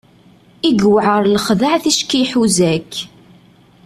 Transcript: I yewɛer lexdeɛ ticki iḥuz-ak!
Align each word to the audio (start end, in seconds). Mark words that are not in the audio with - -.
I 0.67 0.69
yewɛer 0.79 1.23
lexdeɛ 1.33 1.75
ticki 1.83 2.17
iḥuz-ak! 2.23 2.91